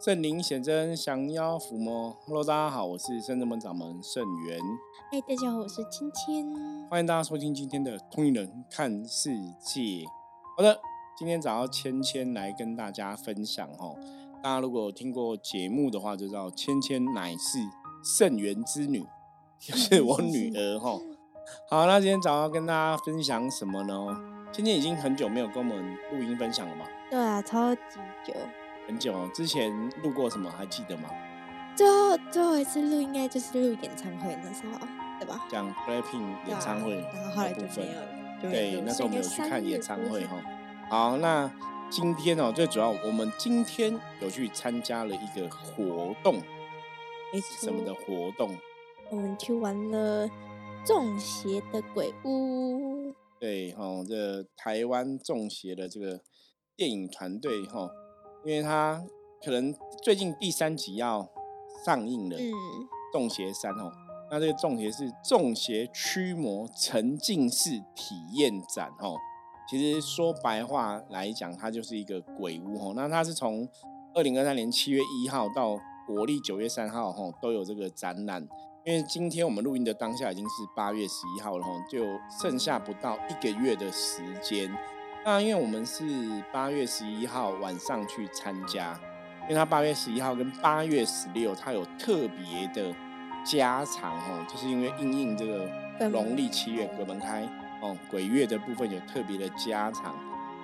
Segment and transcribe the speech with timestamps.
[0.00, 2.16] 圣灵显真，降妖伏魔。
[2.24, 4.60] Hello，大家好，我是圣真门掌门圣元。
[5.10, 6.86] 嗨，大家好，我是芊芊。
[6.88, 9.80] 欢迎大家收听今天的《通灵人看世界》。
[10.56, 10.78] 好的，
[11.18, 13.96] 今天找到芊芊来跟大家分享哦。
[14.40, 17.58] 大家如果听过节目的话，就知道芊芊乃是
[18.04, 19.04] 圣元之女，
[19.58, 20.96] 就是我女儿哈。
[21.68, 24.16] 好，那今天早上跟大家分享什么呢？
[24.52, 26.86] 芊芊已经很久没有跟我们录音分享了嘛？
[27.10, 27.80] 对啊，超级
[28.24, 28.32] 久。
[28.88, 29.70] 很久，之前
[30.02, 31.10] 录过什么还记得吗？
[31.76, 34.78] 最后最后一次录应该就是录演唱会那时候，
[35.20, 35.46] 对吧？
[35.50, 38.08] 讲 Blackpink 演唱会，然后后来就没有了。
[38.40, 40.42] 对，那时候我们有去看演唱会哈。
[40.88, 41.52] 好，那
[41.90, 46.40] 今天哦，最主要我们今天有去参加了一个活动，
[47.60, 48.56] 什么的活动？
[49.10, 50.26] 我们去玩了
[50.82, 53.12] 中邪的鬼屋。
[53.38, 56.22] 对，哦，这台湾中邪的这个
[56.74, 57.90] 电影团队哈。
[58.48, 59.04] 因为他
[59.44, 61.28] 可能最近第三集要
[61.84, 62.50] 上映了，嗯，
[63.12, 63.92] 中邪三哦，
[64.30, 69.18] 那这个中邪是中邪驱魔沉浸式体验展哦。
[69.68, 72.94] 其实说白话来讲，它就是一个鬼屋哦。
[72.96, 73.68] 那它是从
[74.14, 78.48] 二零二三年七月一号到国历九月三号哈，都有这个展览。
[78.82, 82.02] 因为今天我们录音的当下已经是八月十一号了哈，就
[82.40, 84.74] 剩下不到一个月的时间。
[85.24, 86.04] 那因为我们是
[86.50, 88.98] 八月十一号晚上去参加，
[89.42, 92.94] 因为他八月十一号跟八月十六他有特别的
[93.44, 97.46] 加长哦，就是因为应应这个农历七月鬼门开
[97.82, 100.16] 哦，鬼月的部分有特别的加长，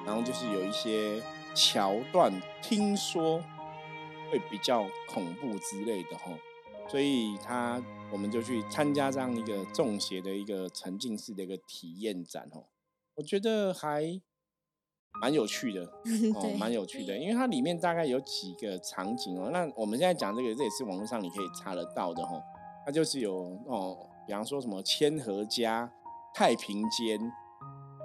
[0.06, 1.22] 然后就是有一些
[1.54, 2.32] 桥段
[2.62, 3.44] 听说
[4.30, 6.38] 会比较恐怖之类的吼，
[6.88, 12.64] 所以他我们就去参加这样一个中邪的一个沉浸式的一个体验展哦，
[13.16, 14.22] 我觉得还。
[15.20, 15.82] 蛮有趣的
[16.34, 19.50] 哦，蛮有趣的，因为它里面大概有几个场景哦。
[19.52, 22.42] 那我们现在讲这个，这也是网络上你可以查得到的哦。
[22.84, 25.90] 它就是有哦，比方说什么千和家、
[26.34, 27.18] 太平间、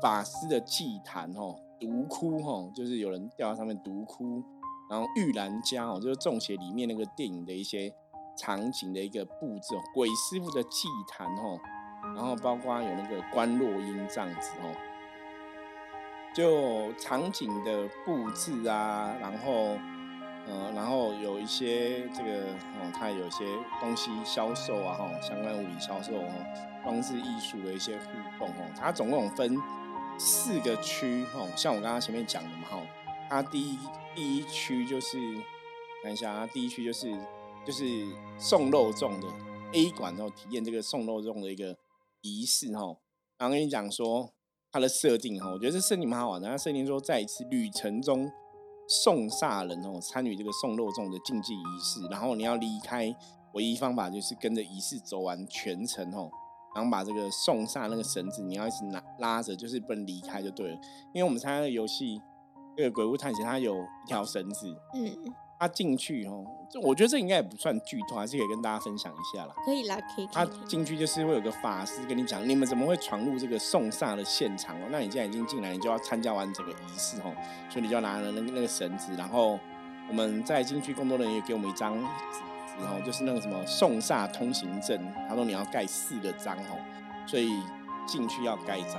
[0.01, 4.41] 法师的祭坛哦、独窟哦，就是有人掉在上面独窟，
[4.89, 7.93] 然后玉兰家哦，就是中邪里面那个电影的一些
[8.37, 11.59] 场景的一个布置哦，鬼师傅的祭坛哦，
[12.15, 14.73] 然后包括有那个关落音这样子哦。
[16.39, 19.77] 就场景的布置啊，然后，
[20.47, 23.45] 呃，然后有一些这个哦，它有一些
[23.81, 26.31] 东西销售啊，哈，相关物品销售哦，
[26.81, 28.05] 装置艺术的一些互
[28.39, 29.57] 动哦，它总共分
[30.17, 32.81] 四个区哦，像我刚刚前面讲的嘛，哈，
[33.29, 33.77] 它第一
[34.15, 35.17] 第一区就是
[36.01, 37.13] 看一下啊，第一区就是
[37.65, 38.07] 就是
[38.37, 39.27] 送肉粽的
[39.73, 41.77] A 馆哦，体验这个送肉粽的一个
[42.21, 42.95] 仪式哈，
[43.37, 44.31] 然后跟你讲说。
[44.71, 46.47] 它的设定哈，我觉得这设定蛮好玩的。
[46.47, 48.29] 它设定说，在一次旅程中
[48.87, 53.15] 送煞人哦，参与这个送肉粽的禁忌仪式，然后你要离开，
[53.53, 56.29] 唯一方法就是跟着仪式走完全程哦，
[56.75, 60.75] 然后把这个送煞那个绳子，你要一直拿拉着，就是不能离开就对了。
[61.13, 62.21] 因为我们参加的游戏，
[62.77, 65.33] 这个鬼屋探险，它有一条绳子，嗯。
[65.59, 69.53] 他进去哦，这我觉得这应该也不算剧透，还是可以跟大家分享一下啦。
[69.65, 70.29] 可以啦，可以。
[70.31, 74.87] 他进去就是会有个法师跟你讲，你们怎么会闯入这个送煞的现场哦？
[74.89, 77.35] 那你既然已经进来，你就要参加完整个仪式哦，
[77.69, 79.59] 所以你就要拿了那个那个绳子，然后
[80.07, 82.39] 我们再进去，工作人员给我们一张纸，
[82.81, 84.97] 然后就是那个什么送煞通行证，
[85.27, 86.79] 他说你要盖四个章哦，
[87.27, 87.51] 所以
[88.07, 88.95] 进去要盖章。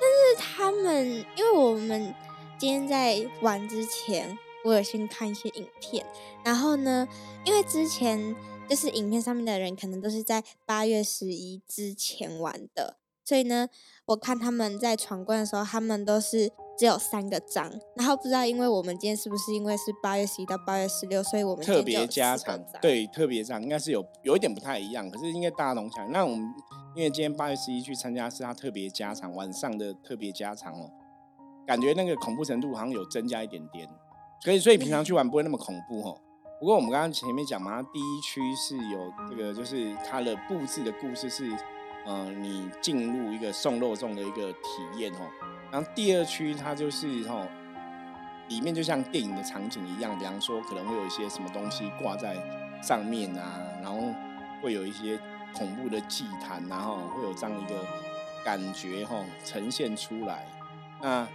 [0.00, 1.06] 但是他们，
[1.36, 2.12] 因为我们
[2.58, 4.36] 今天在玩之前。
[4.64, 6.04] 我有先看一些影片，
[6.44, 7.06] 然后呢，
[7.44, 8.34] 因为之前
[8.68, 13.68] 就是影片上面的人可能都是在八月十一之前玩的，所以呢，
[14.06, 26.46] 我看他们在闯关的时候，他们都是只有三个章，然后不知道因为我们今天是不是因为是八月十一到八月十六，所以我们特别加长，对，特别章应该是有有一点不太一样，可是应该大家都想，那我们
[26.94, 30.90] 因为今天八月十一去参加是他特别加长晚上的特别加长哦，
[31.66, 33.88] 感觉那个恐怖程度好像有增加一点点。
[34.40, 36.18] 所以，所以平常去玩不会那么恐怖哦。
[36.58, 41.50] 不过我们刚刚前面讲嘛，第一区是有这个，就是它的布置的故事是，
[42.06, 45.28] 嗯，你进入一个送肉粽的一个体验哦。
[45.70, 47.46] 然后第二区它就是哦，
[48.48, 52.36] 里面就像电影的场景一样，比方说可能会有一些什么东西挂在
[52.82, 53.98] 上面啊，然后
[54.62, 55.18] 会有一些
[55.54, 57.74] 恐怖的祭坛，然后会有这样一个
[58.44, 60.46] 感觉哈呈现出来。
[61.00, 61.26] 那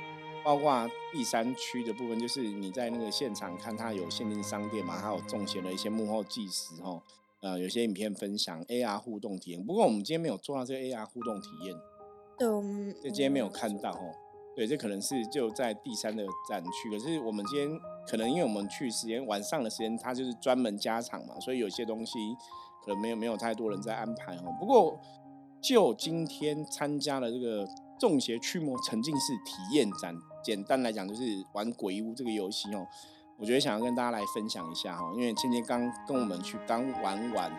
[0.46, 7.02] 包括第三区的部分，就是你在那个现场看，它有限定商店嘛，还有中邪的一些幕后纪实哦，
[7.42, 9.66] 呃，有些影片分享 AR 互动体验。
[9.66, 11.76] 不过我们今天没有做到这个 AR 互动体验，
[12.38, 14.14] 对，我们就今天没有看到哦。
[14.56, 16.90] 对，这可能是就在第三的展区。
[16.90, 22.14] 可是我们今天可能因为我们去时间晚上的时间，它就是专门加场嘛，所以有些东西
[22.86, 24.56] 可能没有没有太多人在安排哦。
[24.58, 24.98] 不过
[25.60, 27.68] 就今天参加了这个
[28.00, 30.16] 中邪驱魔沉浸式体验展，
[30.46, 32.86] 简单来讲就是玩鬼屋这个游戏哦。
[33.38, 37.52] 我觉得想要跟大家来分享一下哈，因为芊芊刚跟我们去刚玩完，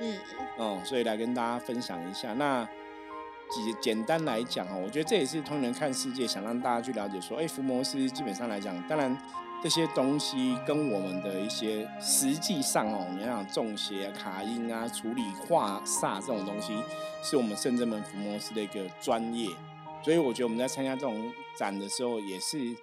[0.00, 0.18] 嗯，
[0.58, 2.34] 哦，所以来跟大家分享一下。
[2.34, 2.68] 那
[3.50, 9.16] 简简单来讲哦，我觉得这也是通人看世界，想让大家去了解说，哎，伏魔师基本上来讲，当然
[9.62, 16.76] 这些东西跟我们的一些实际上哦，你想中邪、卡音啊、处理化煞这种东西，
[17.22, 19.48] 是我们圣真门伏魔师的一个专业。
[20.04, 22.76] 所以我觉得我们在参加这种展的时候，也是。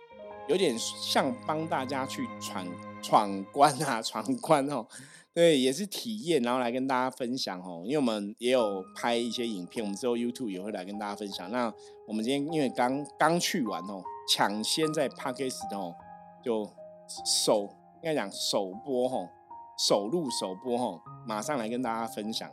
[0.48, 2.68] 有点像帮大家去闯
[3.02, 4.86] 闯关啊，闯关哦，
[5.34, 7.84] 对，也是体验，然后来跟大家分享哦。
[7.86, 11.50] 因为我们也有拍一些影片，我们之后 YouTube 也会来跟大家分享。
[11.52, 11.72] 那
[12.08, 15.94] 我们今天因为刚刚去完哦，抢先在 p a r k a s 哦，
[16.44, 16.66] 就
[17.24, 19.30] 首应该讲首播吼，
[19.78, 22.50] 首录首播吼，马上来跟大家分享。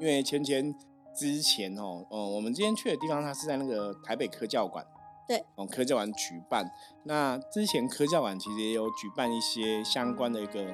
[0.00, 0.74] 因为前前
[1.20, 4.82] 之前哦，哦，我们今天去的地方，它是在那个台北科教馆。
[5.28, 6.64] 对，哦，科教馆举办。
[7.02, 10.64] 那之前科教馆其实也有举办一些相关的一个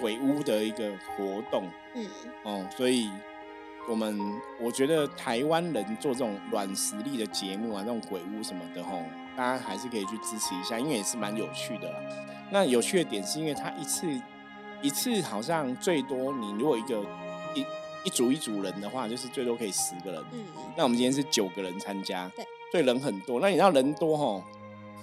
[0.00, 2.08] 鬼屋的一个活动，嗯，
[2.42, 3.10] 哦，所以
[3.86, 4.18] 我们
[4.58, 9.02] 我觉得台湾人做这种软实力的节目啊，那种鬼屋什么的，吼，
[9.36, 11.94] 大家还是可以去支持一下，因为也是蛮有趣的。
[12.50, 14.06] 那有趣的点是因为它一次
[14.80, 16.98] 一次好像最多，你如果一个
[17.54, 17.62] 一
[18.04, 20.22] 一组一组人的话，就是最多可以十个人。
[20.32, 20.44] 嗯，
[20.76, 22.30] 那我们今天是九个人参加。
[22.36, 22.44] 对。
[22.70, 24.42] 所以人很多，那你知道人多吼，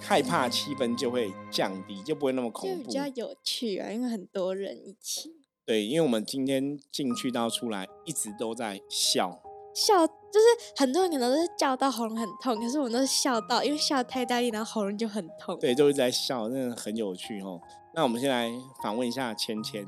[0.00, 5.30] 害怕气氛就会降低，就不会那么恐怖，就比较有趣啊，因为很多人一起。
[5.64, 9.40] 对，因为我们今天进去到出来，一直都在笑，
[9.72, 15.56] 笑就是很多人可能都是叫到喉咙很痛，可是我们都是笑到，因为笑太大力，然后喉咙就很痛。
[15.60, 17.60] 对，都是在笑，真的很有趣哦。
[17.94, 18.50] 那我们先来
[18.82, 19.86] 访问一下芊芊，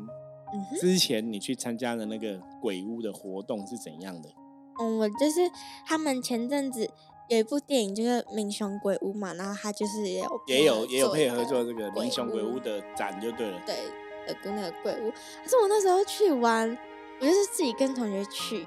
[0.80, 4.28] 之前你去参加的那个鬼屋的活动是怎样的？
[4.80, 5.40] 嗯，我就是
[5.86, 6.88] 他们前阵子。
[7.28, 13.58] 有一部电影就是《民雄鬼屋》嘛，然后他就是也有也有也有配合做这个《民雄鬼屋》的展就对了。
[13.64, 13.76] 对，
[14.26, 15.10] 的那个鬼屋。
[15.42, 16.76] 可是我那时候去玩，
[17.20, 18.66] 我就是自己跟同学去，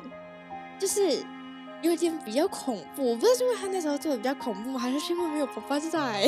[0.79, 1.23] 就是
[1.81, 3.11] 有点比较恐怖。
[3.11, 6.27] 我不知道是因为他那时候做的比较恐怖，还是因为没有爸爸在。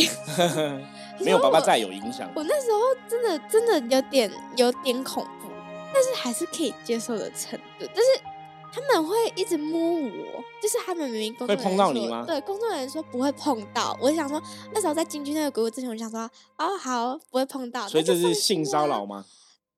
[1.20, 2.30] 没有爸爸在有影响。
[2.36, 5.50] 我那时候真的真的有点有点恐怖，
[5.94, 7.86] 但是还是可以接受的程度。
[7.94, 8.22] 但是。
[8.70, 13.98] 他们会一直摸我，就是他们明明工作人员说，对工作人员说不会碰到。
[14.00, 14.40] 我想说，
[14.72, 17.88] 那时候在进去那个鬼屋之前，我就想说，哦好，不会碰到。
[17.88, 19.26] 所以这是性骚扰吗？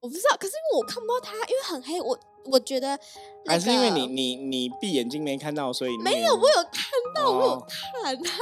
[0.01, 2.97] 我不知道，可是因为我看不到他，因为很黑，我我觉得
[3.45, 6.83] 还是因为你你你闭眼睛没看到，所以没有，我有看
[7.15, 7.59] 到，我有
[8.03, 8.39] 看他。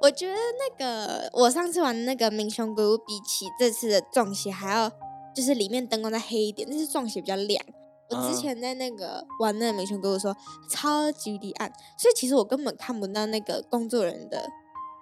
[0.00, 4.90] 我觉得那个我上次玩那个明雄鬼屋，比起这次的撞邪还要，
[5.34, 7.64] 就是里面灯光再黑一点，那是撞邪比较亮。
[8.10, 10.36] 我之前在那个玩那个美熊跟我说
[10.68, 14.46] 超级的暗，所以其实我根本看不到那个工作人的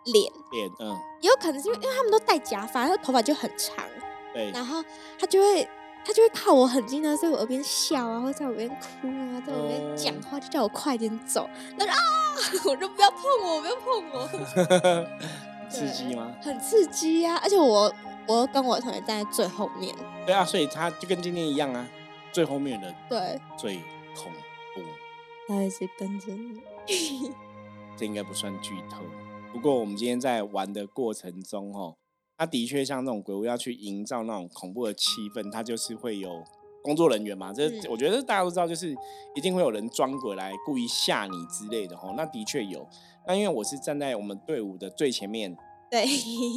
[0.05, 0.33] 脸。
[0.53, 3.85] 脸，嗯，也有可能是因为因为他们都戴假发，他的头发就很长。
[4.33, 4.50] 对。
[4.53, 4.83] 然后
[5.19, 5.69] 他就会
[6.04, 11.49] 他就会靠我很近的在我耳边笑啊，或在我耳边哭啊，在我耳边讲话，就叫我快点走。
[11.76, 11.96] 那就啊，
[12.66, 15.08] 我就不要碰我，不要碰我。
[15.70, 16.34] 刺激吗？
[16.43, 17.37] 很刺激啊！
[17.43, 17.90] 而且我
[18.26, 19.94] 我跟我同学站在最后面。
[20.26, 21.88] 对啊，所以他就跟今天一样啊。
[22.30, 23.75] 最后面的对最
[24.14, 24.32] 恐
[24.75, 24.80] 怖，
[25.47, 27.32] 他一直跟着你，
[27.97, 29.02] 这应该不算剧透。
[29.52, 31.97] 不过我们今天在玩的过程中，哦，
[32.42, 36.42] 它的确像那种鬼屋要去营造那种恐怖的气氛，它就是会有
[36.82, 37.52] 工作人员嘛。
[37.52, 38.92] 这我觉得大家都知道，就是
[39.37, 42.14] 一定会有人装鬼来故意吓你之类的，哦。
[42.16, 42.84] 那的确有。
[43.28, 45.56] 那因为我是站在我们队伍的最前面。
[45.88, 46.04] 对，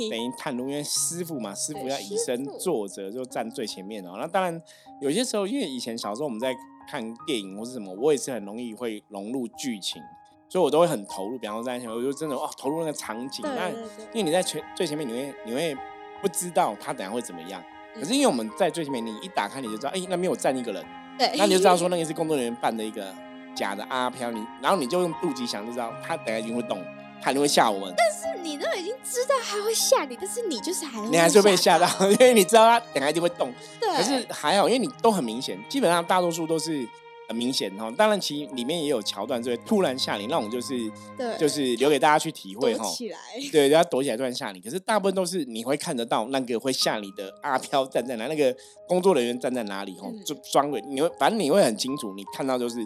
[0.10, 4.16] 等于探路，因为师傅嘛，师傅要以身作则，就站最前面哦。
[4.18, 4.60] 那当然，
[5.02, 6.56] 有些时候，因为以前小时候我们在
[6.90, 10.02] 看电影或是什么，我也是很容易会融入剧情，
[10.50, 11.38] 所以我都会很投入。
[11.38, 13.46] 比方说在前，我就真的哦投入那个场景。
[13.56, 15.78] 那因为你在前最前面，你会你会
[16.22, 17.64] 不知道他等下会怎么样。
[17.94, 20.86] 可是因为我们在最前面，你一打开你就知道，哎，那边有站一个人。
[21.18, 23.14] 对，那你就知道说那个是工作人员扮的一个
[23.56, 24.32] 假的阿飘。
[24.32, 26.84] 你然后你就用肚脐想就知道他等下一定会动。
[27.24, 33.52] 肯定会吓我们，但是你都已经知道他会吓你，但是你就是还你还是被吓到，因为你知道他等下一定会动。
[33.80, 36.88] 对，可是还好，因为你都很明显，基本上大多数都是
[37.28, 37.92] 很明显哈。
[37.98, 40.74] 当然，其里面也有桥段，就会突然吓你，那种就是
[41.18, 42.86] 对，就是留给大家去体会哈。
[42.90, 43.18] 起来，
[43.52, 44.60] 对，人家躲起来突然吓你。
[44.60, 48.56] 可是大部分都是你会看得到那个会吓你的阿飘站在哪，那个
[48.88, 52.78] 工作人员站在哪里哈，就装鬼，你会反正你会很清楚，你看到就是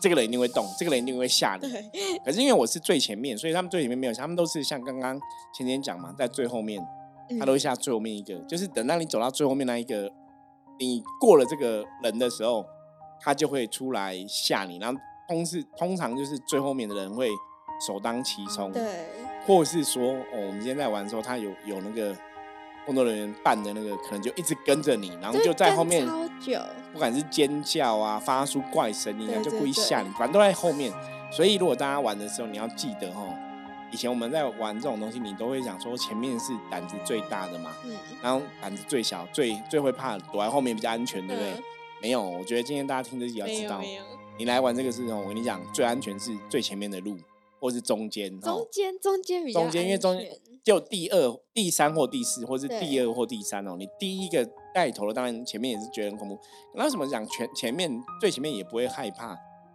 [0.00, 1.68] 这个人一定会动，这个人一定会吓你。
[2.24, 5.18] 可是因为我是最前面，所以他们最前面没有，他们都是像刚刚
[5.56, 6.84] 前天讲嘛，在最后面，
[7.38, 10.12] 他都会下最后面一个，就是等到你走到最后面那一个，
[10.78, 12.64] 你过了这个人的时候，
[13.20, 14.78] 他就会出来吓你。
[14.78, 17.30] 然后通是通常就是最后面的人会
[17.86, 19.06] 首当其冲，对，
[19.46, 22.16] 或是说哦，我们今天在玩的时候，他有有那个。
[22.84, 26.06] 工作人员扮的那个可能就一直跟着你，然后就在后面，
[26.92, 30.92] 不管是尖叫啊，发出怪声音啊，就故意吓你，反正都在后面。
[31.32, 33.34] 所以如果大家玩的时候，你要记得哦，
[33.90, 37.72] 以前我们在玩这种东西，你都会想说前面是胆子最大的嘛，
[38.22, 41.60] 然后胆子最小、最最会怕躲在后面比较安全，对不对？
[42.02, 43.80] 没有，我觉得今天大家听这集要知道，
[44.38, 47.16] 你来玩这个事情，我跟你讲，最安全是最前面的路，
[47.58, 50.30] 或是中间，中间中间比较中间，因为中间。
[50.66, 53.76] 就第二、第三或第四，或是第二或第三哦。
[53.78, 56.36] 你第一个带头的，当然前面也是觉得很恐怖。
[56.74, 57.88] 那为什么讲前前面
[58.20, 59.30] 最前面也不会害怕，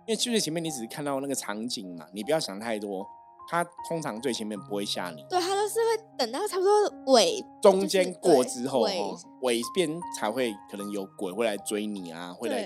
[0.05, 3.07] 因为最前面你只是看到那个场景嘛，你不要想太多。
[3.51, 12.65] 他通常最前面不会吓你，对他都是会等到差不多尾中间过之后哦，尾边才会可能有鬼会来追你啊，会来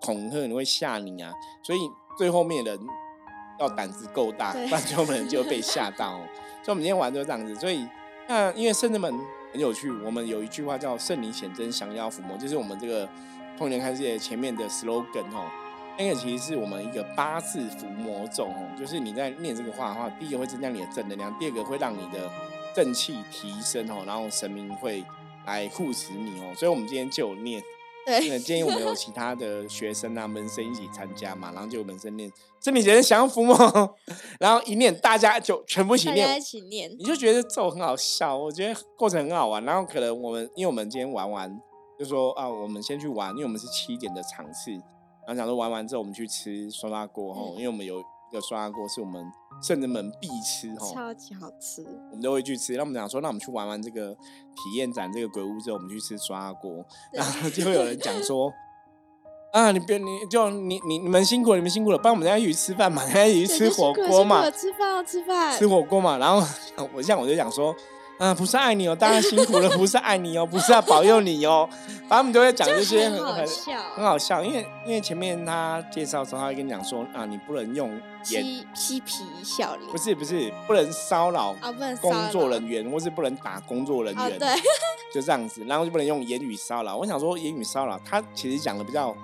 [0.00, 1.32] 恐吓你，会吓你啊。
[1.64, 1.80] 所以
[2.16, 2.80] 最后面的人
[3.58, 6.20] 要胆子够大，不然最后面人就会被吓到。
[6.62, 7.84] 所以我们今天玩就是这样子，所以
[8.28, 9.12] 那因为圣人们
[9.52, 13.08] 很有趣，我们有一句话叫“圣灵显真，降妖伏魔”，就是我们这个
[13.58, 15.50] 通年看世界前面的 slogan 哦。
[15.98, 22.30] 那个其实是我们一个八字伏魔咒哦，就是你在念这个话的话，第一个会增加你的正能量，第二个会让你的
[22.74, 25.04] 正气提升哦，然后神明会
[25.46, 26.52] 来护持你哦。
[26.56, 27.62] 所以我们今天就有念。
[28.06, 33.56] 对，建议我们有其他的学生啊、门生一起参加嘛，然后就有门生念，这里人想要伏魔，
[34.38, 39.64] 然后一念，大家就全部一起念，一起念，你就觉得咒很好笑，我觉得过程很好玩。
[39.64, 41.58] 然后可能我们，因为我们今天玩完，
[41.98, 44.70] 就说啊，我们先去玩，因为我们是七点的场次，
[45.26, 49.24] 然后想说玩完之后我们去吃酸辣锅吼，因为我们有一个酸辣锅是我们。
[49.62, 52.74] 圣人们必吃哈，超级好吃，我们都会去吃。
[52.74, 58.52] 那我们讲说，那我们去玩完这个体验展，这个鬼屋之后，我们去吃酸辣锅，然后就会有人讲说，
[59.52, 66.18] 啊，你别，你就你你你们辛苦了，你们辛苦了，帮我们大家一起吃饭嘛，大家一起吃火锅嘛，吃饭吃饭，吃火锅嘛。
[66.18, 66.44] 然后
[66.92, 67.72] 我像我就想说。
[68.18, 71.68] 啊，不是爱你哦，大家辛苦了， 不是爱你哦，不是要保佑你哦，
[72.08, 73.46] 反正我们都会讲这些很很
[73.96, 77.90] 很好笑，因为因为前面他介绍的时候，他会跟你讲说啊，你不能用
[78.22, 81.54] 嬉嬉皮笑脸，不是不是，不能骚扰
[82.00, 84.48] 工作人员，或是不能打工作人员，对，
[85.12, 86.96] 就这样子，然后就不能用言语骚扰。
[86.96, 89.14] 我想说言语骚扰，他其实讲的比较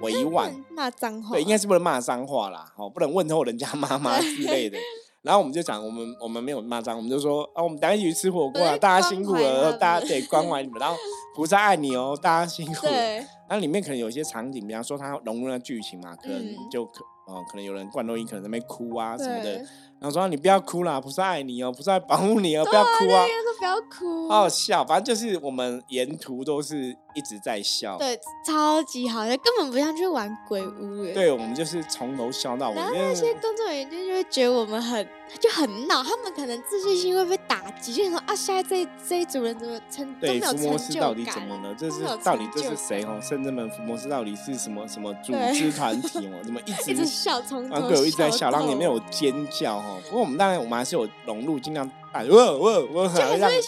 [0.00, 4.78] 委婉，骂脏话，对，应该是不能骂脏话啦，哦，不能问候人家妈妈之类的。
[5.24, 10.94] 然后我们就讲，我们我们没有骂脏，我们就说啊，我们等下一起吃火锅啊，大家辛苦了，大家得关怀你们，然后
[11.34, 12.86] 菩萨爱你哦，大家辛苦。
[12.86, 13.24] 对。
[13.48, 19.52] 然里面可能有一些场景，比方说它融入了剧情嘛，可能就可哦，可能有人灌录音，可能在那边哭啊什么的。
[19.98, 23.24] 然后说你不要哭啦，菩萨爱你哦，菩萨在保护你哦，不要哭啊！
[23.58, 24.84] 不要哭，好好笑。
[24.84, 32.76] 反正就是我们沿途都是一直在笑，对，超级好笑，根本不像去玩鬼屋对，我们就是从头笑到尾。
[32.76, 35.06] 然后那些工作人员就就会觉得我们很
[35.40, 41.00] 就很恼，他们可能自信心会被打击，就说啊，现在这这一组人怎么成都没有成就感？
[41.00, 41.74] 到底怎么了？
[41.74, 43.02] 这是到底这是谁？
[43.04, 46.26] 哦，圣人们福摩斯到底是什么什么组织团体？
[46.28, 50.00] 哦，怎么一 直一直笑，从头鬼屋一直在笑，然后也没有尖叫哦。
[50.04, 53.60] 不过我们当然，我们还是有融入，尽量大，我我我让叫一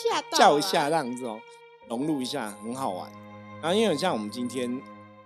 [0.62, 1.40] 下，这样子哦，
[1.88, 3.10] 融入一下，很好玩。
[3.62, 4.70] 然后因为像我们今天，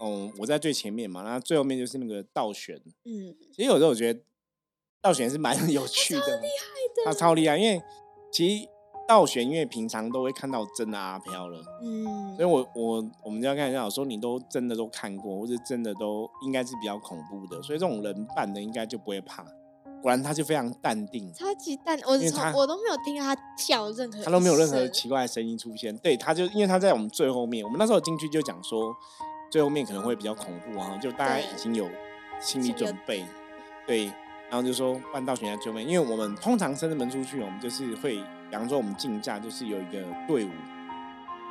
[0.00, 4.20] 嗯，我在最前面嘛，然后最后面就是那个倒悬，嗯，其实有时候我觉得
[5.02, 7.82] 倒悬是蛮有趣的，厉害的，他超厉害，因为
[8.30, 8.68] 其实
[9.08, 19.44] 道玄，因为平常都会看到真的阿飘了，嗯，所以我我我们就要看一下，说你都真的都看过，或者真的都应该是比较恐怖的，所以这种人扮的应该就不会怕。
[20.02, 25.94] 果然他就非常淡定，超级淡，我从我都没有听到他笑任何，他都没有任何奇怪的声音出现。
[25.98, 28.94] 对，他就因为他在我们最后面，我们那时候进去就讲说，
[29.50, 31.86] 最后面可能会比较恐怖啊，就大家已经有
[32.40, 33.26] 心理准备。
[33.86, 34.10] 对，
[34.50, 40.50] 然后就说万道悬崖救命，因为我们通常生日门出去，我们就是会，比方说我们竞价就是有一个队伍。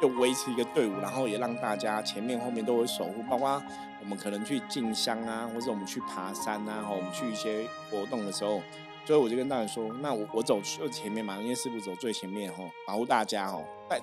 [0.01, 3.61] 就维持一个队伍，然后也让大家前面后面都会守护，包括
[3.99, 8.61] 我们可能去进香啊，或者我们去爬山啊，我们去一些活动的时候，
[9.03, 14.01] 所以我就跟大人说，那我我走就前面嘛，因为师傅走最前面哈，保护大家哈，在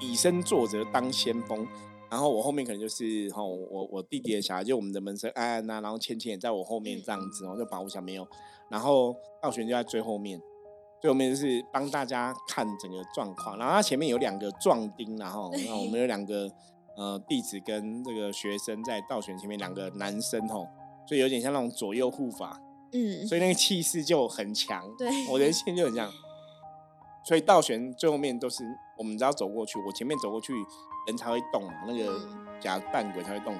[0.00, 1.66] 以身作则当先锋，
[2.10, 8.26] 然后我后面可能就是哈，我我弟弟的小孩，就我们的门生安安呐，然后芊芊也在我后面这样子哦，就保护小朋友，
[8.70, 10.40] 然后道玄就在最后面。
[11.00, 16.50] 最后面就是帮大家看整个状况，然后他前面有两个壮丁，然后然后我们有两个
[16.96, 20.66] 呃弟子跟这个学生在道玄前面两个男生吼，
[21.06, 22.60] 所以有点像那种左右护法，
[22.92, 24.82] 嗯，所以那个气势就很强。
[24.98, 26.10] 对，我的心就很像。
[27.22, 28.64] 所以倒悬最后面都是
[28.96, 30.54] 我们只要走过去，我前面走过去，
[31.06, 32.18] 人才会动嘛，那个
[32.60, 33.54] 假扮鬼才会动，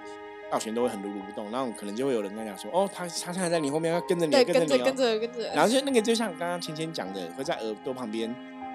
[0.50, 1.50] 倒悬都会很如如不动。
[1.50, 8.34] 然后可能就会有人跟他讲说：“哦，他他现在在你后面，要跟着你，跟着你，跟着跟着。”然后就那个就像刚刚芊芊讲的，会在耳朵旁边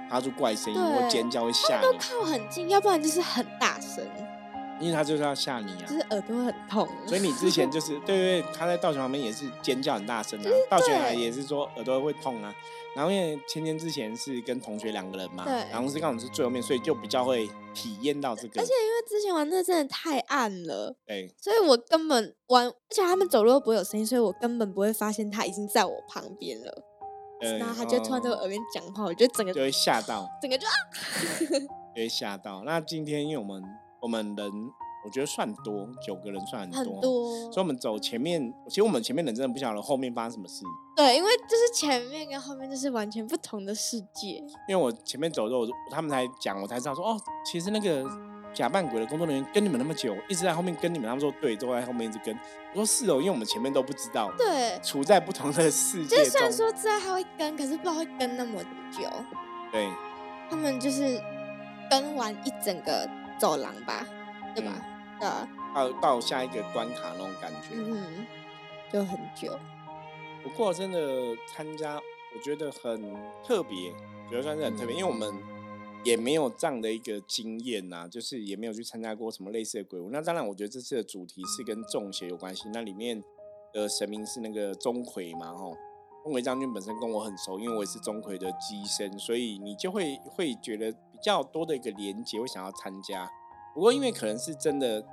[0.09, 1.83] 发出怪声音或尖叫，会吓你。
[1.83, 4.05] 都靠很近，要不然就是很大声。
[4.83, 12.53] 因为他就是要吓你啊，就是耳朵很痛， 所以你之前就是对对，他在道玄旁边也是尖叫很大声啊，道玄也是说耳朵会痛啊。
[12.95, 18.61] 然后因为芊芊之前是跟同学两个人嘛，然后是刚好是最后面，所以就比较会体验到这个。
[18.61, 26.83] 而且因为之前玩那真的太暗了，对，所以我根本玩，而且他们走路又不会有声音，所以我根本不会发现他已经在我旁边了。
[27.59, 30.71] 然后他就突然在我耳边讲话，我觉得整个就会吓到，整个就啊，
[31.95, 32.61] 就会吓到。
[32.63, 33.63] 那今天因为我们。
[34.03, 34.51] 我们人
[35.05, 37.01] 我觉得算多，九个人算很多，
[37.51, 38.53] 所以我们走前面。
[38.67, 40.63] 其实我们前面人真的不晓得后面发生什么事。
[40.95, 44.43] 对，因为就是前面跟后面就是完全不同的世界。
[44.67, 48.05] 因为我前面走的时候，他们才讲，我才知道说，哦，其实那个
[48.53, 51.07] 假扮鬼的工作人员跟你们那么久，一直在后面跟你们。
[51.07, 52.33] 他们说对，都在后面一直跟。
[52.73, 56.17] 我说是哦，因为我们前面都不知道，对，处在不同的世界。
[56.17, 59.09] 就是虽然说知道他会跟，可是不知道会跟那么久。
[59.71, 59.89] 对，
[60.49, 61.19] 他们就是
[61.89, 64.05] 跟完一整个走廊吧。
[64.55, 64.85] 对吧？
[65.19, 65.27] 对，
[65.73, 68.23] 到到下一个关卡那种感觉，嗯，
[68.91, 69.57] 就很久。
[70.43, 73.01] 不过真的参加，我觉得很
[73.43, 73.91] 特别，
[74.29, 75.33] 觉得算是很特别，因为我们
[76.03, 80.11] 也没有这样的一个经验呐，就是也没有去参加过什么类似的鬼屋。
[80.11, 82.69] 那当然，我觉得这次的主题是跟中邪有关系。
[82.71, 83.23] 那里面
[83.73, 85.75] 的神明是那个钟馗嘛，吼，
[86.23, 93.29] 钟馗将军本身跟我很熟，因为我也是钟馗的机身，所以你就会会觉得比较多的一个连接，会想要参加。
[93.73, 95.03] 不过，因为可能是真的，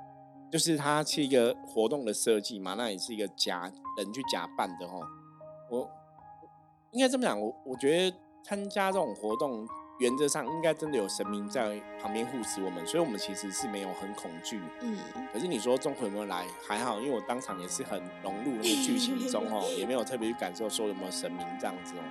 [0.49, 5.01] 就是它是一个活动的设计嘛，那也是一个假人去假扮的哦。
[5.69, 5.89] 我
[6.91, 9.67] 应该这么讲，我我觉得参加这种活动，
[10.01, 14.59] 原则上应该真的有神明在旁边护持我们，所以我们其实是没有很恐惧。
[14.81, 14.97] 嗯。
[15.31, 16.47] 可是你说钟馗有没有来？
[16.67, 22.01] 还好，因为我当场也是很融入那个剧情中哦， 也没有特别去感受说有没有神明这样子哦。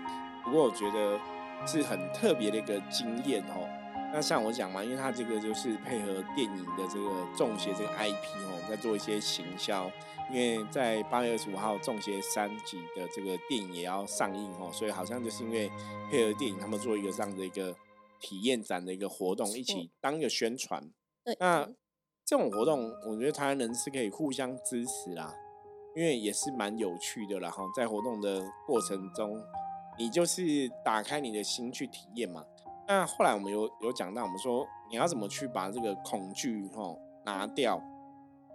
[0.44, 1.18] 不过我觉得
[1.66, 3.68] 是很特别的一个经验哦。
[4.12, 9.90] 那像我讲嘛，因为他这个就是配合电影的这个《中邪》这个 IP 哦，在做一些行销。
[10.32, 15.68] 因为在八月二十五号《中邪三集》的这个电影也要上映哦，所以好像就是因为
[16.08, 17.74] 配合电影，他们做一个这样的一个
[18.20, 20.88] 体验展的一个活动，一起当一个宣传。
[21.40, 21.68] 那
[22.24, 25.34] 这种活动，我觉得台湾人是可以互相支持啦，
[25.96, 27.50] 因为也是蛮有趣的啦。
[27.50, 29.42] 哈，在活动的过程中，
[29.98, 32.44] 你就是打开你的心去体验嘛。
[32.92, 36.92] 那后来我们有有讲到，我们说你要怎么去把这个恐惧哈
[37.24, 37.80] 拿掉？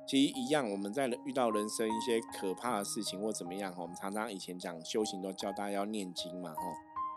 [0.06, 6.62] 其实一样，我们在遇到人生一些可怕的事情或怎么样哈，我们常常以前讲修行都教大家要念经嘛哈，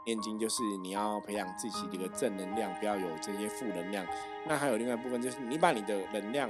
[0.06, 4.06] 念经就是你要培养自己的一个正能量，不要有这些负能量。
[4.46, 6.48] 那还有另外一部分就是你把你的能量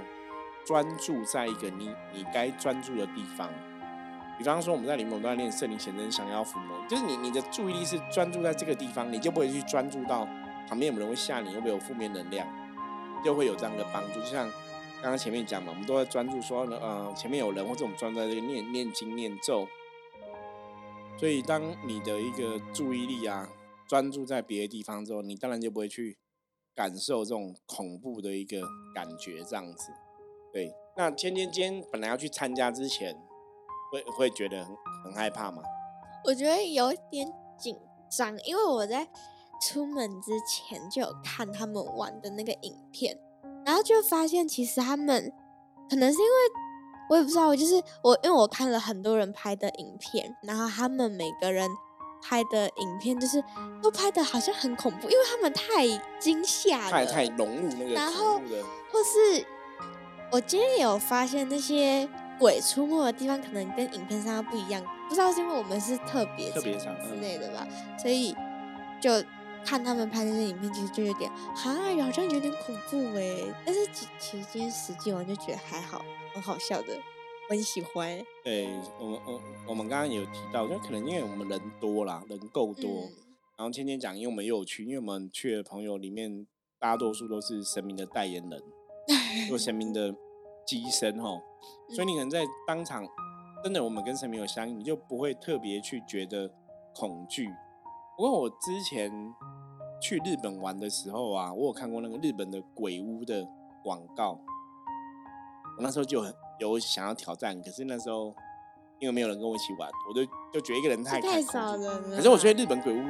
[0.67, 3.51] 专注在一个你你该专注的地方。
[4.37, 10.29] 比方说我们在灵门都在练圣灵显真降妖伏魔，就是你你的注意力是专注在这个地方，你就不会去专注到。
[10.69, 12.47] 旁边有没有人会吓你，会不会有负面能量？
[13.25, 14.21] 就会有这样的帮助。
[14.21, 14.49] 就像
[15.03, 19.67] 刚刚前面讲嘛，我们都在专注说，呃，前面有人，或者我们专注在这个念念经念咒。
[21.19, 23.49] 所以，当你的一个注意力啊，
[23.89, 26.17] 专注在别的地方之后，你当然就不会去
[26.77, 28.61] 感受这种恐怖的一个
[28.95, 29.43] 感觉。
[29.43, 29.91] 这样子，
[30.53, 30.73] 对。
[30.97, 33.17] 那天天天本来要去参加之前，
[33.91, 34.77] 会会觉得很
[35.07, 35.61] 很害怕吗？
[36.25, 37.27] 我觉得有点
[37.59, 37.77] 紧
[38.17, 39.09] 张，因为我在。
[39.61, 43.19] 出门之前就有看他们玩的那个影片，
[43.65, 45.33] 然后就发现其实他们
[45.91, 46.33] 可能是因为
[47.11, 51.69] 我也不知道，就是我因为我看了很多人拍的影片，然后他们每个人
[52.23, 53.43] 拍的影片就是
[53.83, 55.87] 都拍的好像很恐怖，因为他们太
[56.19, 58.39] 惊吓了，太太融入那个然后
[58.93, 59.45] 或是
[60.31, 67.67] 我今天有发现那些鬼出没的地方可能跟影片上不一样，不知道是因为我们是特别特别之类的吧，
[68.01, 68.37] 所以
[69.01, 69.11] 就。
[69.69, 73.37] 看他们拍那些影片，其实就有点哈，好像有点恐怖哎。
[73.67, 76.03] 但是其其实今天实际玩就觉得还好，
[76.33, 76.97] 很好笑的，
[77.51, 78.19] 我很喜欢。
[78.43, 83.11] 对我们，我我们刚刚有提到，就可能因为我们人多啦，人够多，
[83.59, 86.47] 然后天天讲，因为我们又有去，因为我们去的朋友里面，
[86.79, 88.63] 大多数都是神明的代言人，
[89.51, 90.15] 做神明的
[90.67, 91.39] 机身哈，
[91.95, 93.07] 所以你可能在当场，
[93.63, 96.51] 真的我们跟神明有相应，你就不会特别去觉得
[96.95, 97.51] 恐惧。
[98.19, 99.33] 不过我之前
[100.03, 103.47] 去日本玩的时候啊，我有看过那个日本的鬼屋的
[103.81, 104.41] 广告。
[105.77, 108.35] 我那时候就很有想要挑战，可是那时候
[108.99, 112.17] 因为没有人跟我一起玩，我就就觉得一个人太太少人了。
[112.17, 113.05] 可是我觉得日本鬼屋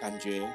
[0.00, 0.48] 感觉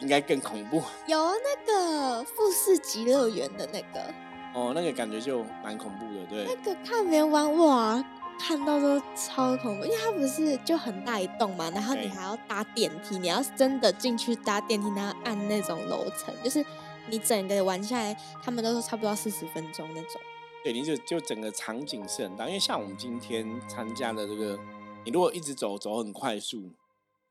[0.00, 0.82] 应该更恐怖。
[1.06, 4.12] 有那个富士极乐园的那个，
[4.52, 6.44] 哦，那个感觉就蛮恐怖的，对。
[6.44, 8.04] 那个看别人玩哇，
[8.38, 16.64] 看到都超恐怖，因为它不是就很大一栋嘛，然后你还要搭电梯，你要真的进去搭电梯，然后按那种楼层，就是
[17.08, 20.20] 你整个玩下来，他们都说差不多四十分钟那种。
[20.64, 24.58] 对，你就就整个场景是很大，因为像我们今天参加的这个，
[25.04, 26.70] 你如果一直走走很快速，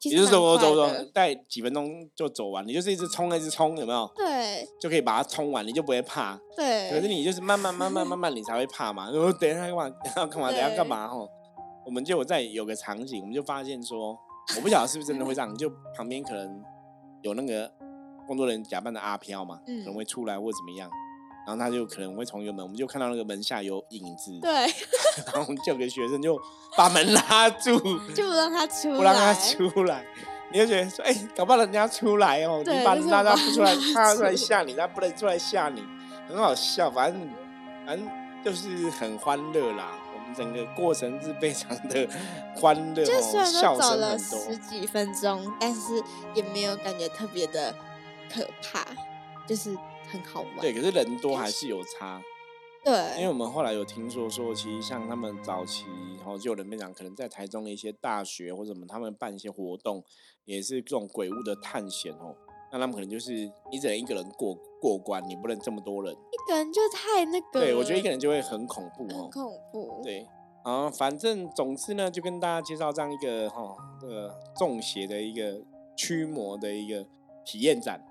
[0.04, 4.12] 你就走走走走，带几分钟就走完，你就是一直冲一直冲，有没有？
[4.16, 6.40] 对，就可以把它冲完，你就不会怕。
[6.56, 9.12] 对，可是你就是慢慢慢慢慢慢，你才会怕嘛。
[9.12, 9.90] 然后等一下干嘛？
[9.90, 10.52] 等下干嘛？
[10.52, 11.08] 等下干嘛？
[11.08, 11.30] 吼，
[11.86, 14.18] 我们就在有个场景，我们就发现说，
[14.56, 16.64] 我不晓得是不是真的会这样， 就旁边可能
[17.22, 17.72] 有那个
[18.28, 20.90] 工作人员假扮的阿飘嘛，可能会出来或怎么样。
[21.46, 24.32] 然后他就可能会从一个门，我们就看到那个门下有影子。
[24.42, 24.52] 对。
[25.34, 26.40] 然后就有个学生就
[26.78, 27.78] 把门拉住，
[28.14, 30.06] 就 不让他出，不让他出来。
[30.54, 35.84] 你就觉得说，哎，搞不好人家出来哦，你把大家不出来，他出来吓你，他不能出来吓你，
[36.28, 36.92] 很好笑。
[36.92, 37.30] 反正
[37.86, 38.08] 反正
[38.44, 39.92] 就是很欢乐啦。
[40.14, 42.08] 我们整个过程是非常的
[42.56, 46.02] 欢乐，就虽然说走了十几分钟，但是
[46.34, 47.74] 也没有感觉特别的
[48.32, 48.86] 可怕，
[49.48, 49.76] 就是。
[50.12, 52.22] 很好玩，对，可是人多还是有差，
[52.84, 55.86] 对，因为我们后来有听说说，其实像他们早期，
[56.18, 60.04] 然后就有人分享，可能在台中的一些大学或者什么，他们办一些活动，
[60.46, 62.36] 也是这种鬼屋的探险哦。
[62.74, 63.32] 那他们可能就是
[63.72, 70.26] 你只能一个人过过关，你不能这么多人，一个人就太那个，对我觉得一个人就会很恐怖哦，恐怖，对，
[70.64, 75.62] 啊，反正总之呢，就跟大家介绍这样一个哈，这个中邪的一个
[75.96, 77.06] 驱魔的一个
[77.46, 78.04] 体验展。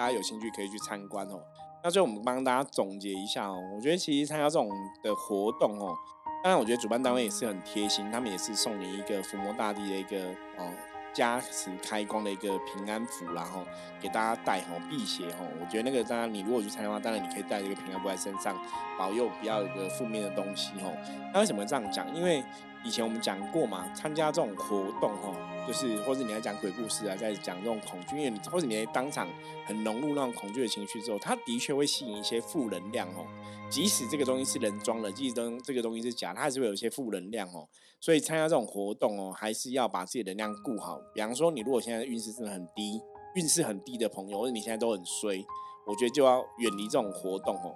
[0.00, 1.38] 大家有兴趣可以去参观哦。
[1.84, 3.60] 那最后我们帮大家总结一下哦。
[3.76, 4.66] 我觉得其实参加这种
[5.02, 5.94] 的活动哦，
[6.42, 10.72] 当然我觉得主办单位也是很贴心，他们也是送你一个伏魔大帝的一个哦
[11.12, 13.62] 加持开光的一个平安符，然后
[14.00, 15.46] 给大家带哦辟邪哦。
[15.60, 18.56] 我觉得那个当然你如果去参加的话，当然你可以带这个平安符在身上，
[18.98, 20.96] 保佑不要有个负面的东西哦。
[21.34, 22.10] 那为什么这样讲？
[22.16, 22.42] 因为
[22.84, 25.34] 以前我们讲过嘛，参加这种活动哦。
[25.66, 29.28] 就是，或者你在讲鬼故事啊，在讲这种恐惧，因为你或者你在当场
[29.66, 33.26] 很融入那种恐惧的情绪之后，它的确会吸引一些负能量哦。
[33.70, 37.68] 即使这个东西是人装的，即使这这个东西是假，它还是会有一些负能量哦。
[38.00, 40.98] 所以参加这种活动哦，还是要把自己的能量顾好。
[41.14, 43.00] 比方说，你如果现在运势真的很低，
[43.36, 45.44] 运势很低的朋友，或者你现在都很衰，
[45.86, 47.72] 我觉得就要远离这种活动哦。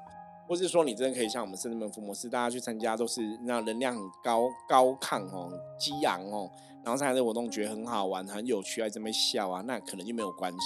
[0.47, 6.51] 或是说，你真的可以像我们圣门福摩斯，大家去参加都是那能量很高高亢哦，激昂哦。
[6.85, 10.59] 然后参加这活动觉得很好玩、很有趣，还这么笑啊，那可能就没有关系。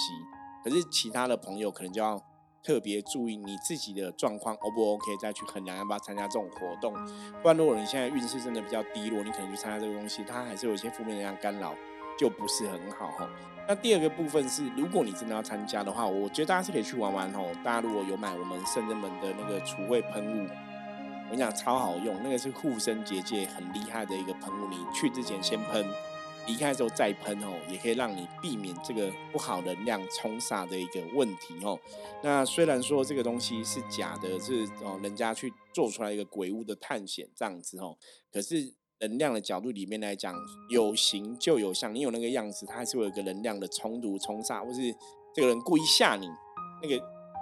[0.63, 2.21] 可是其他的朋友可能就要
[2.61, 6.93] 特别注意你自己的状况，O 不 OK，再去衡量要不要参加这种活动。
[7.41, 11.73] 不然如果你现在运势真的比较低落，你可能去参加这个东西，它还是有一些负面能量干扰，
[12.19, 13.29] 就不是很好哈。
[13.65, 17.49] 那第二个部分是，如果你真的要参加的话，我觉得大家是可以去玩玩哦。
[17.63, 20.49] 大家如果有买我们圣人门的那个除秽喷雾，
[21.25, 25.85] 我跟你讲超好用，那个是护身结界很厉害的一个喷雾，你去之前先喷。
[26.47, 31.77] 离开之后再喷哦，也可以让你避免这个不好能量冲煞的一个问题哦。
[32.23, 37.95] 那虽然说这个东西是假的，是哦人家去做出来一个鬼屋的探险这样子哦，
[38.33, 40.35] 可是能量的角度里面来讲，
[40.69, 44.93] 有形就有相，你有那个样子，它还是会有个能量的冲突冲煞，或是
[45.33, 46.27] 这个人故意吓你，
[46.81, 46.97] 那个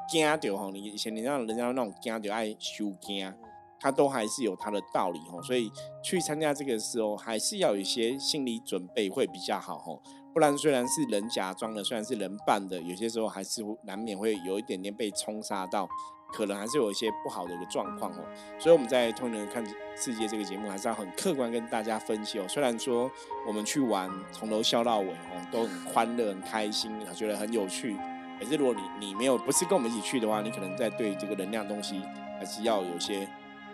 [0.10, 3.34] 惊掉吼，你以前你让人家那种惊掉爱修惊。
[3.80, 5.72] 它都还是有它的道理吼，所以
[6.04, 10.02] 去参加这个时候，还是要有一些心理准备会比较好吼。
[10.34, 15.88] 不然虽然是人假装的，虽然是人扮的，有些时候还是难免会有一点点被冲杀到，
[16.34, 18.26] 可能还是有一些不好的一个状况哦。
[18.60, 22.46] 所以我们在《通人看世界》这个节目，还是要很客观跟大家分析哦。
[22.48, 23.10] 虽然说
[23.46, 27.96] 我们去玩，从头笑到尾哦，都很欢乐、很开心，啊觉得很有趣。
[28.40, 32.02] 可是如果你你没有不是跟我们一起去的话，你可能在对这个能量东西
[32.40, 33.28] 还是要有些。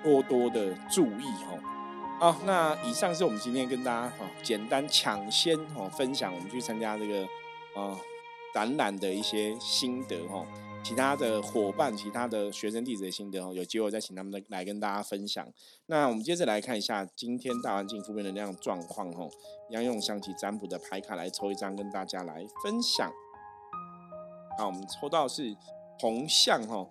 [0.03, 1.57] 多多的注意哦，
[2.19, 7.23] 好，那以上是我们今天跟大家哈简单抢先哈分享我们去参加这个
[7.73, 7.97] 啊
[8.53, 10.45] 展览的一些心得哈，
[10.83, 15.47] 其他的伙伴、其他的学生弟子的心得哦，有机会再请他们来跟大家分享。
[15.85, 19.29] 那我们接着来看一下今天大环境负面能量状况哦，
[19.69, 23.09] 一样用象棋占卜的牌卡来抽一张跟大家来分享。
[24.57, 25.55] 好，我们抽到是
[25.99, 26.85] 红象哈。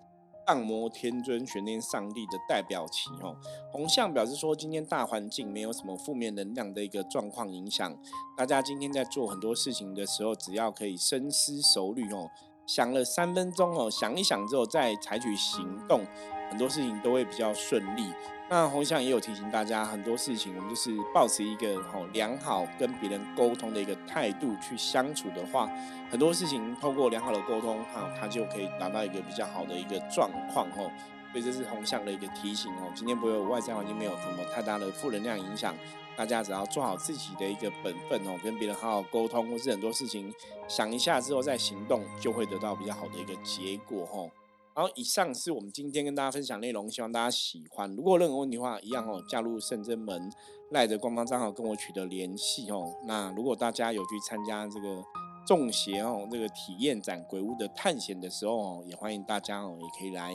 [0.45, 3.33] 荡魔天尊、玄天上帝的代表旗哦，
[3.71, 7.97] 红象表示说今天大环境没有什么负面能量的一个状况影响，
[8.35, 12.29] 大家今天在做很多事情的时候，只要可以深思熟虑哦，
[12.65, 16.05] 想了三分钟哦，想一想之后再采取行动，
[16.49, 18.11] 很多事情都会比较顺利。
[18.49, 25.69] 那红象也有提醒大家，很多事情我们就是保持一个吼良好跟别人沟通的一个态度去相处的话，
[26.11, 30.91] 很多事情透过良好的沟通，哈，它就可以达到一个比较好的一个状况哦。
[31.33, 32.89] 所以这是红象的一个提醒哦。
[32.95, 35.75] 今天不会有外在环境没有什么太大的负能量影响，
[36.15, 40.31] 大家只要做好自己的一个本分哦，跟别人好好沟通，或是很多事情
[40.67, 44.29] 想一下之后再行动，就会得到比较好的一个结果吼。
[44.75, 47.91] 然后以上是我们今天跟大家分享内容，希望大家喜欢。
[47.95, 50.31] 如果任何问题的话，一样哦，加入圣真门
[50.69, 52.93] 赖的官方账号跟我取得联系哦。
[53.05, 55.03] 那如果大家有去参加这个
[55.45, 60.33] 中邪哦这个体验展鬼屋的探险的时候哦，也欢迎大家哦，也可以来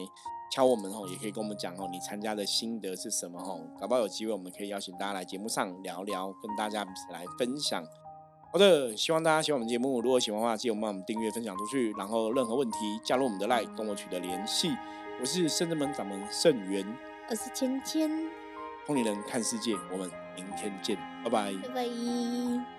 [0.50, 3.60] 敲我们哦，也可以跟我们讲哦，你参加的心得是什么哦？
[3.80, 7.84] 搞不好有机会我们可以邀请大家来节目上聊聊，跟大家来分享。
[8.50, 10.00] 好的，希望大家喜欢我们节目。
[10.00, 11.92] 如果喜欢的话，记得帮我们订阅、分享出去。
[11.98, 14.70] 然后任何问题，加入我们的 LINE 跟我取得联系。
[15.20, 16.86] 我是圣智门掌门圣元，
[17.28, 18.30] 我是芊芊，
[18.86, 22.77] 同龄人看世界，我们明天见，拜拜，拜拜。